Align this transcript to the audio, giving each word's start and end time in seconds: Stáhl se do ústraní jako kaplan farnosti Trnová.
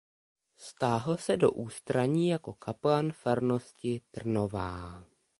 Stáhl 0.57 1.17
se 1.17 1.37
do 1.37 1.51
ústraní 1.51 2.27
jako 2.29 2.53
kaplan 2.53 3.11
farnosti 3.11 4.01
Trnová. 4.11 5.03